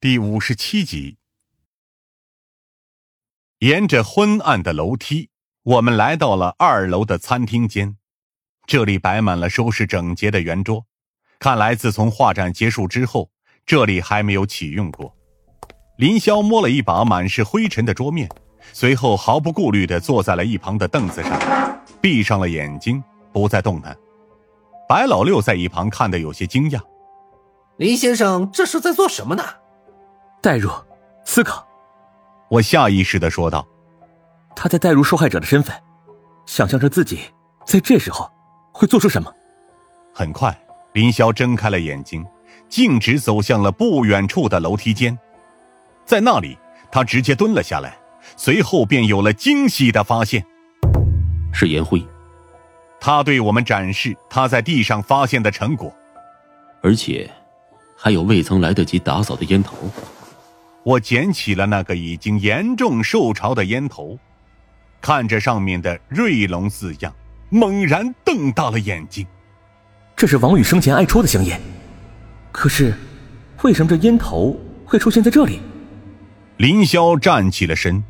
[0.00, 1.16] 第五十七集。
[3.58, 5.30] 沿着昏暗的楼梯，
[5.64, 7.96] 我们来到了二楼的餐厅间。
[8.64, 10.86] 这里摆满了收拾整洁的圆桌，
[11.40, 13.32] 看来自从画展结束之后，
[13.66, 15.12] 这里还没有启用过。
[15.96, 18.28] 林霄摸了一把满是灰尘的桌面，
[18.72, 23.02] 随后毫不顾虑的坐在了一旁的凳子上，闭上了眼睛，
[23.32, 23.98] 不再动弹。
[24.88, 26.80] 白老六在一旁看得有些惊讶。
[27.78, 29.42] 林先生这是在做什么呢？
[30.40, 30.70] 代入，
[31.24, 31.66] 思考。
[32.48, 33.66] 我下意识的说道。
[34.54, 35.74] 他在代入受害者的身份，
[36.46, 37.20] 想象着自己
[37.64, 38.30] 在这时候
[38.72, 39.32] 会做出什么。
[40.14, 40.56] 很快，
[40.92, 42.24] 林霄睁开了眼睛，
[42.68, 45.16] 径直走向了不远处的楼梯间。
[46.04, 46.56] 在那里，
[46.90, 47.98] 他直接蹲了下来，
[48.36, 50.44] 随后便有了惊喜的发现：
[51.52, 52.04] 是烟灰。
[53.00, 55.92] 他对我们展示他在地上发现的成果，
[56.80, 57.28] 而且。
[58.00, 59.76] 还有未曾来得及打扫的烟头，
[60.84, 64.18] 我捡起了那个已经严重受潮的烟头，
[65.00, 67.14] 看着上面的瑞龙字样，
[67.50, 69.26] 猛然瞪大了眼睛。
[70.16, 71.60] 这是王宇生前爱抽的香烟，
[72.52, 72.94] 可是，
[73.62, 75.60] 为什么这烟头会出现在这里？
[76.56, 78.02] 林霄站起了身。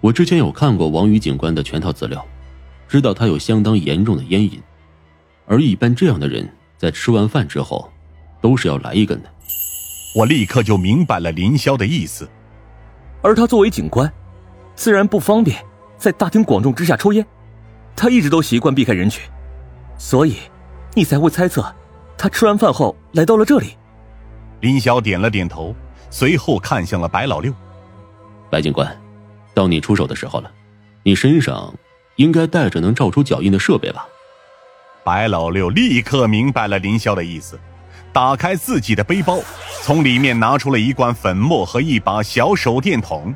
[0.00, 2.24] 我之前有看过王宇警官的全套资料，
[2.88, 4.60] 知道他有相当严重的烟瘾，
[5.46, 7.90] 而一般这样的人在吃完饭之后。
[8.42, 9.28] 都是要来一根的，
[10.12, 12.28] 我立刻就明白了林霄的意思。
[13.22, 14.10] 而他作为警官，
[14.74, 15.64] 自然不方便
[15.96, 17.24] 在大庭广众之下抽烟，
[17.94, 19.22] 他一直都习惯避开人群，
[19.98, 20.36] 所以
[20.94, 21.72] 你才会猜测
[22.16, 23.76] 他吃完饭后来到了这里。
[24.60, 25.74] 林霄点了点头，
[26.10, 27.52] 随后看向了白老六。
[28.50, 29.00] 白警官，
[29.54, 30.50] 到你出手的时候了，
[31.04, 31.72] 你身上
[32.16, 34.08] 应该带着能照出脚印的设备吧？
[35.04, 37.58] 白老六立刻明白了林霄的意思。
[38.12, 39.38] 打开自己的背包，
[39.82, 43.34] 从里面拿出了一罐粉末和一把小手电筒。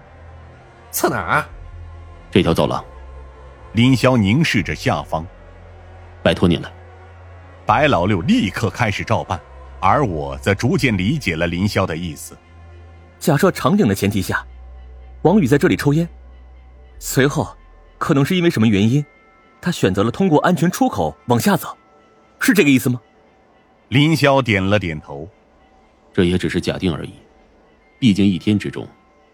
[0.90, 1.44] 测哪儿？
[2.30, 2.84] 这条走廊。
[3.72, 5.24] 林霄凝视着下方。
[6.22, 6.70] 拜托你了。
[7.66, 9.40] 白老六立刻开始照办，
[9.80, 12.36] 而我则逐渐理解了林霄的意思。
[13.18, 14.44] 假设场景的前提下，
[15.22, 16.08] 王宇在这里抽烟，
[16.98, 17.56] 随后
[17.96, 19.04] 可能是因为什么原因，
[19.60, 21.76] 他选择了通过安全出口往下走，
[22.38, 23.00] 是这个意思吗？
[23.88, 25.28] 林霄点了点头，
[26.12, 27.12] 这也只是假定而已。
[27.98, 28.88] 毕竟一天之中，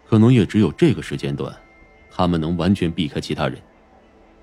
[0.07, 1.53] 可能也只有这个时间段，
[2.11, 3.57] 他们能完全避开其他人。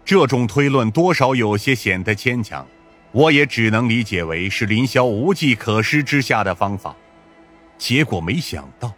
[0.05, 2.67] 这种推论多少有些显得牵强，
[3.13, 6.97] 我也只能理解为是林霄无计可施之下的方法。
[7.77, 8.93] 结果没想到，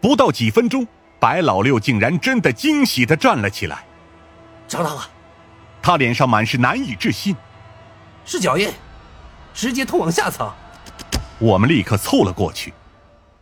[0.00, 0.86] 不到几分钟，
[1.20, 3.84] 白老六竟然真的惊喜的站了起来。
[4.66, 5.08] 找到了，
[5.80, 7.36] 他脸上满是难以置信，
[8.24, 8.68] 是脚印。
[9.56, 10.46] 直接通往下层，
[11.38, 12.74] 我们立刻凑了过去。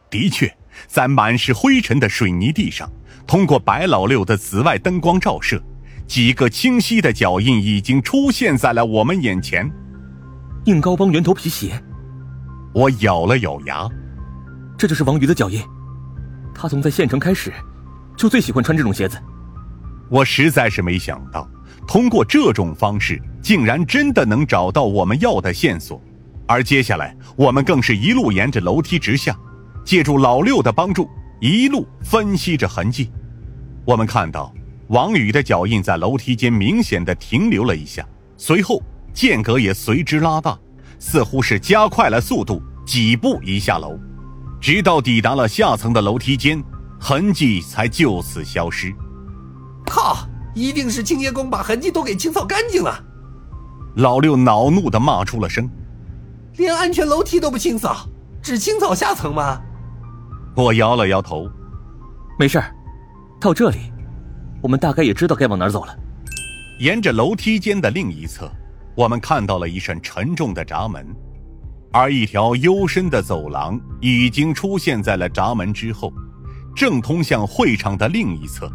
[0.09, 2.89] 的确，在满是灰尘的水泥地上，
[3.27, 5.61] 通过白老六的紫外灯光照射，
[6.07, 9.69] 几个清晰的脚印已经出现在了我们眼前。
[10.67, 11.83] 硬高帮圆头皮鞋，
[12.73, 13.89] 我咬了咬牙，
[14.79, 15.61] 这就是王宇的脚印。
[16.55, 17.53] 他从在县城开始，
[18.17, 19.19] 就最喜欢穿这种鞋子。
[20.09, 21.51] 我实在是没想到。
[21.87, 26.00] 通过这种方式，竟然真的能找到我们要的线索，
[26.47, 29.37] 而接下来我们更是一路沿着楼梯直下，
[29.84, 31.09] 借助老六的帮助，
[31.41, 33.11] 一路分析着痕迹。
[33.84, 34.53] 我们看到
[34.89, 38.05] 王宇的脚印在楼梯间明显的停留了一下，
[38.37, 40.59] 随后间隔也随之拉大，
[40.99, 43.99] 似乎是加快了速度，几步一下楼，
[44.61, 46.62] 直到抵达了下层的楼梯间，
[46.99, 48.93] 痕迹才就此消失。
[49.87, 50.24] 靠！
[50.54, 53.04] 一定是清洁工把痕迹都给清扫干净了。
[53.97, 55.69] 老六恼怒的骂出了声
[56.56, 58.09] ：“连安全楼梯都不清扫，
[58.41, 59.60] 只清扫下层吗？”
[60.56, 61.48] 我摇了摇头
[62.38, 62.62] ：“没事
[63.41, 63.92] 到这里，
[64.62, 65.97] 我们大概也知道该往哪走了。”
[66.81, 68.50] 沿着楼梯间的另一侧，
[68.97, 71.06] 我们看到了一扇沉重的闸门，
[71.92, 76.12] 而一条幽深的走廊已经出现在了闸门之后，
[76.74, 78.68] 正通向会场的另一侧。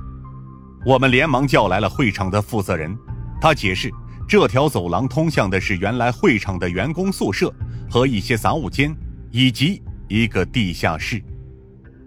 [0.85, 2.97] 我们连忙叫来了会场的负责人，
[3.41, 3.91] 他解释，
[4.27, 7.53] 这条走廊通向的是原来会场的员工宿舍
[7.89, 8.95] 和一些杂物间，
[9.29, 11.21] 以及一个地下室。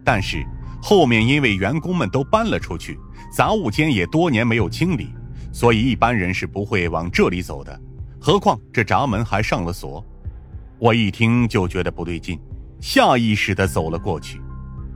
[0.03, 0.43] 但是
[0.81, 2.99] 后面因为员工们都搬了出去，
[3.31, 5.11] 杂物间也多年没有清理，
[5.53, 7.79] 所以一般人是不会往这里走的。
[8.19, 10.05] 何况这闸门还上了锁。
[10.79, 12.41] 我一听就觉得不对劲，
[12.81, 14.41] 下意识地走了过去，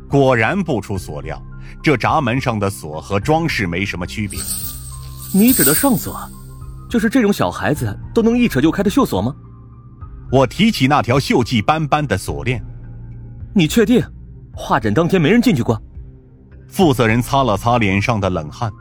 [0.08, 1.40] 果然不出所料。
[1.82, 4.40] 这闸门上的锁和装饰没什么区别。
[5.32, 6.18] 你指的上锁，
[6.88, 9.34] 就是这种小孩子都能一扯就开的锈锁吗？
[10.32, 12.64] 我提起那条锈迹斑斑的锁链。
[13.54, 14.04] 你确定？
[14.52, 15.80] 画展当天没人进去过。
[16.68, 18.72] 负责人擦了擦脸上的冷汗。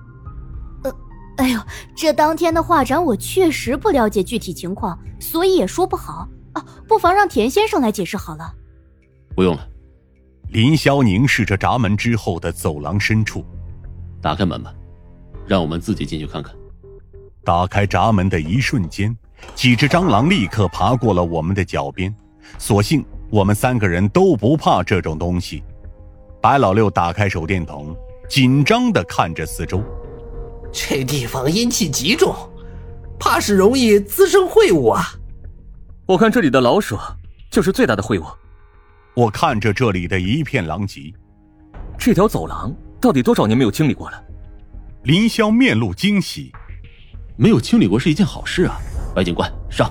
[0.83, 0.91] 呃，
[1.37, 1.59] 哎呦，
[1.95, 6.65] 这当天的画展我确实不了解具体情况，所以也说不好啊。
[6.87, 8.53] 不妨让田先生来解释好了。
[9.35, 9.67] 不用了。
[10.55, 13.43] 林霄凝视着闸门之后的走廊深处，
[14.21, 14.73] 打开门吧，
[15.45, 16.55] 让我们自己进去看看。
[17.43, 19.13] 打开闸门的一瞬间，
[19.53, 22.15] 几只蟑螂立刻爬过了我们的脚边。
[22.57, 25.61] 所幸我们三个人都不怕这种东西。
[26.41, 27.93] 白老六打开手电筒，
[28.29, 29.83] 紧张的看着四周。
[30.71, 32.33] 这地方阴气极重，
[33.19, 35.03] 怕是容易滋生秽物啊！
[36.05, 36.97] 我看这里的老鼠
[37.51, 38.25] 就是最大的秽物。
[39.15, 41.13] 我看着这里的一片狼藉，
[41.97, 44.21] 这条走廊到底多少年没有清理过了？
[45.03, 46.51] 林霄面露惊喜，
[47.37, 48.77] 没有清理过是一件好事啊！
[49.15, 49.89] 白警官上。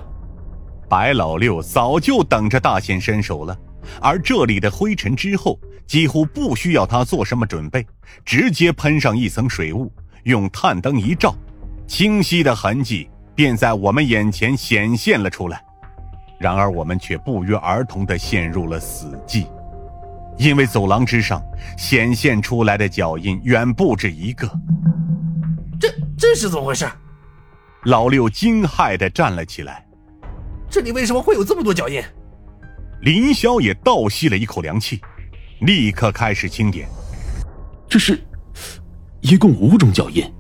[0.90, 3.58] 白老六早就等着大显身手了，
[3.98, 7.86] 而这里的灰尘之后几乎不需要他做什么准备，
[8.26, 9.90] 直接喷上一层水雾，
[10.24, 11.34] 用探灯一照，
[11.86, 15.64] 清晰的痕迹便在我们眼前显现了出来。
[16.44, 19.46] 然而，我们却不约而同的陷入了死寂，
[20.36, 21.42] 因为走廊之上
[21.78, 24.46] 显现出来的脚印远不止一个。
[25.80, 25.88] 这
[26.18, 26.86] 这是怎么回事？
[27.84, 29.86] 老六惊骇的站了起来。
[30.68, 32.02] 这里为什么会有这么多脚印？
[33.00, 35.00] 林霄也倒吸了一口凉气，
[35.62, 36.86] 立刻开始清点。
[37.88, 38.22] 这是，
[39.22, 40.30] 一共五种脚印。